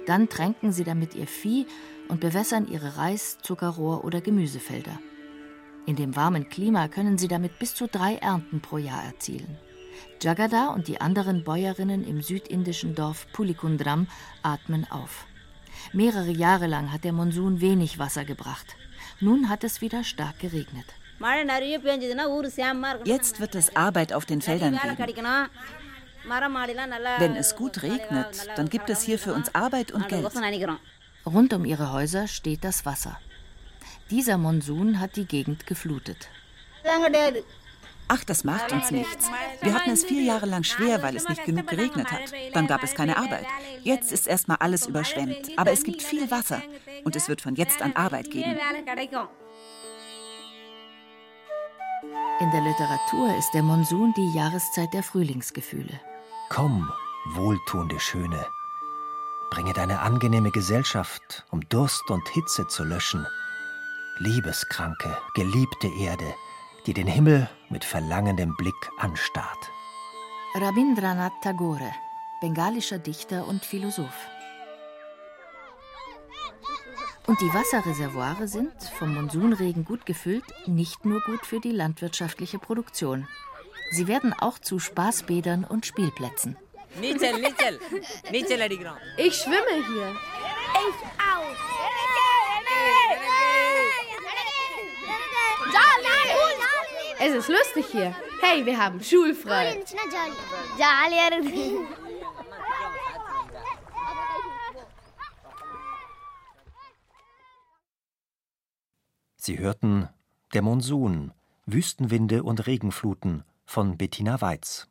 Dann 0.06 0.30
tränken 0.30 0.72
sie 0.72 0.86
damit 0.86 1.14
ihr 1.14 1.28
Vieh 1.28 1.68
und 2.08 2.22
bewässern 2.22 2.70
ihre 2.70 2.96
Reis-, 2.96 3.38
Zuckerrohr- 3.42 4.06
oder 4.06 4.22
Gemüsefelder. 4.22 4.98
In 5.86 5.98
dem 5.98 6.16
warmen 6.16 6.48
Klima 6.48 6.88
können 6.88 7.18
sie 7.18 7.28
damit 7.28 7.60
bis 7.60 7.76
zu 7.76 7.90
drei 7.90 8.16
Ernten 8.16 8.62
pro 8.62 8.78
Jahr 8.78 9.04
erzielen. 9.04 9.58
Jagada 10.22 10.70
und 10.70 10.88
die 10.88 11.02
anderen 11.02 11.44
Bäuerinnen 11.44 12.08
im 12.08 12.22
südindischen 12.22 12.96
Dorf 12.96 13.28
Pulikundram 13.34 14.08
atmen 14.42 14.90
auf. 14.90 15.26
Mehrere 15.92 16.32
Jahre 16.32 16.68
lang 16.68 16.94
hat 16.94 17.04
der 17.04 17.12
Monsun 17.12 17.60
wenig 17.60 18.00
Wasser 18.00 18.24
gebracht. 18.24 18.78
Nun 19.20 19.50
hat 19.50 19.66
es 19.66 19.82
wieder 19.82 20.06
stark 20.06 20.40
geregnet. 20.40 20.86
Jetzt 23.06 23.40
wird 23.40 23.56
es 23.56 23.76
Arbeit 23.76 24.14
auf 24.14 24.26
den 24.26 24.42
Feldern 24.42 24.78
geben. 24.78 25.38
Wenn 27.18 27.36
es 27.36 27.56
gut 27.56 27.82
regnet, 27.82 28.50
dann 28.56 28.70
gibt 28.70 28.90
es 28.90 29.02
hier 29.02 29.18
für 29.20 29.34
uns 29.34 29.54
Arbeit 29.56 29.92
und 29.92 30.08
Geld. 30.10 30.28
Rund 31.26 31.54
um 31.54 31.66
ihre 31.66 31.92
Häuser 31.94 32.28
steht 32.28 32.64
das 32.64 32.86
Wasser. 32.86 33.20
Dieser 34.10 34.38
Monsun 34.38 35.00
hat 35.00 35.16
die 35.16 35.26
Gegend 35.26 35.66
geflutet. 35.66 36.30
Ach, 38.10 38.24
das 38.26 38.44
macht 38.44 38.74
uns 38.74 38.92
nichts. 38.92 39.30
Wir 39.62 39.74
hatten 39.74 39.92
es 39.92 40.04
vier 40.04 40.24
Jahre 40.24 40.46
lang 40.46 40.64
schwer, 40.64 41.02
weil 41.02 41.16
es 41.16 41.30
nicht 41.30 41.46
genug 41.46 41.68
geregnet 41.68 42.12
hat. 42.12 42.34
Dann 42.54 42.68
gab 42.68 42.84
es 42.84 42.96
keine 42.96 43.16
Arbeit. 43.18 43.46
Jetzt 43.82 44.12
ist 44.12 44.28
erstmal 44.28 44.58
alles 44.58 44.88
überschwemmt. 44.88 45.52
Aber 45.56 45.72
es 45.72 45.84
gibt 45.84 46.04
viel 46.04 46.30
Wasser. 46.30 46.62
Und 47.06 47.16
es 47.16 47.30
wird 47.30 47.42
von 47.42 47.56
jetzt 47.56 47.82
an 47.82 47.96
Arbeit 47.96 48.30
geben. 48.30 48.58
In 52.40 52.50
der 52.52 52.62
Literatur 52.62 53.36
ist 53.38 53.54
der 53.54 53.62
Monsun 53.62 54.14
die 54.18 54.32
Jahreszeit 54.34 54.94
der 54.94 55.04
Frühlingsgefühle. 55.04 56.00
Komm, 56.50 56.92
wohltuende 57.36 58.00
Schöne, 58.00 58.46
bringe 59.52 59.74
deine 59.74 60.00
angenehme 60.00 60.50
Gesellschaft, 60.50 61.46
um 61.52 61.62
Durst 61.70 62.10
und 62.10 62.28
Hitze 62.30 62.68
zu 62.68 62.84
löschen. 62.84 63.26
Liebeskranke, 64.18 65.16
geliebte 65.36 65.88
Erde, 65.88 66.34
die 66.88 66.94
den 66.94 67.08
Himmel 67.08 67.48
mit 67.70 67.86
verlangendem 67.86 68.56
Blick 68.58 68.92
anstarrt. 68.98 69.70
Rabindranath 70.56 71.42
Tagore, 71.44 71.92
bengalischer 72.42 72.98
Dichter 72.98 73.48
und 73.48 73.64
Philosoph. 73.64 74.28
Und 77.26 77.40
die 77.40 77.54
Wasserreservoire 77.54 78.48
sind, 78.48 78.74
vom 79.00 79.14
Monsunregen 79.14 79.86
gut 79.86 80.06
gefüllt, 80.06 80.44
nicht 80.66 81.06
nur 81.06 81.22
gut 81.22 81.46
für 81.46 81.60
die 81.60 81.72
landwirtschaftliche 81.72 82.60
Produktion. 82.60 83.28
Sie 83.92 84.08
werden 84.08 84.34
auch 84.34 84.60
zu 84.60 84.80
Spaßbädern 84.80 85.64
und 85.64 85.86
Spielplätzen. 85.86 86.58
Ich 89.18 89.36
schwimme 89.36 89.74
hier. 89.74 90.16
Ich 90.74 90.96
auch. 91.18 91.44
Es 97.20 97.34
ist 97.34 97.48
lustig 97.48 97.86
hier. 97.90 98.14
Hey, 98.42 98.66
wir 98.66 98.78
haben 98.78 99.02
schulfrei. 99.02 99.82
Sie 109.54 109.60
hörten 109.60 110.10
Der 110.56 110.64
Monsun, 110.64 111.32
Wüstenwinde 111.68 112.42
und 112.42 112.66
Regenfluten 112.66 113.44
von 113.66 113.98
Bettina 113.98 114.42
Weiz. 114.42 114.88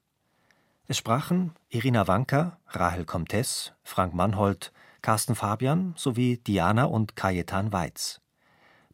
Es 0.87 0.99
sprachen 0.99 1.51
Irina 1.69 2.07
Wanka, 2.07 2.59
Rahel 2.69 3.05
Comtes, 3.05 3.73
Frank 3.83 4.15
Mannhold, 4.15 4.73
Carsten 5.01 5.35
Fabian 5.35 5.95
sowie 5.97 6.37
Diana 6.37 6.85
und 6.85 7.17
Kajetan 7.17 7.73
Weiz. 7.73 8.21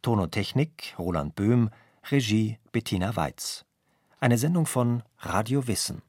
Tonotechnik 0.01 0.95
Roland 0.97 1.35
Böhm, 1.35 1.69
Regie 2.09 2.57
Bettina 2.71 3.15
Weiz. 3.15 3.63
Eine 4.19 4.39
Sendung 4.39 4.65
von 4.65 5.03
Radio 5.19 5.67
Wissen. 5.67 6.01